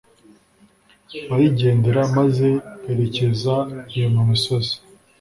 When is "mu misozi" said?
4.15-4.75